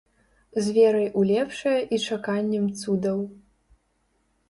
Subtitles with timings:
[0.67, 3.19] З верай у лепшае і чаканнем цудаў.